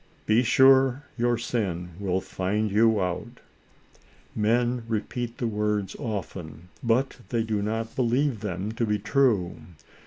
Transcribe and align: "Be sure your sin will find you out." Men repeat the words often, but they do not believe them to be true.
"Be 0.25 0.41
sure 0.41 1.03
your 1.15 1.37
sin 1.37 1.91
will 1.99 2.21
find 2.21 2.71
you 2.71 2.99
out." 2.99 3.39
Men 4.35 4.83
repeat 4.87 5.37
the 5.37 5.45
words 5.45 5.95
often, 5.99 6.69
but 6.81 7.19
they 7.29 7.43
do 7.43 7.61
not 7.61 7.95
believe 7.95 8.39
them 8.39 8.71
to 8.71 8.85
be 8.87 8.97
true. 8.97 9.57